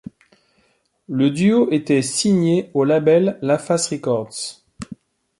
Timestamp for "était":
1.71-2.01